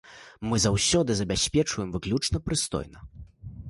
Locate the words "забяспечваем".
1.21-1.89